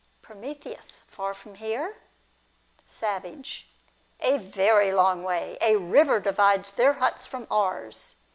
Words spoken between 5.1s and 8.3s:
way. A river divides their huts from ours.